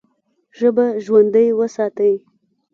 ژبه 0.57 0.85
ژوندۍ 1.05 1.47
وساتئ! 1.59 2.15